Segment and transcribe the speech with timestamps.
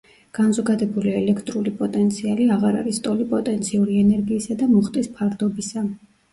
[0.35, 5.89] განზოგადებული ელექტრული პოტენციალი აღარ არის ტოლი პოტენციური ენერგიისა და მუხტის ფარდობისა.